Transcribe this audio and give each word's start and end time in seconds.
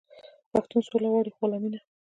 پښتون 0.51 0.81
سوله 0.87 1.07
غواړي 1.11 1.31
خو 1.33 1.39
غلامي 1.43 1.69
نه. 1.73 1.79